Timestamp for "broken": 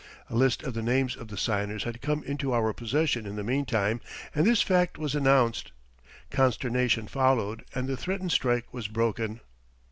8.87-9.41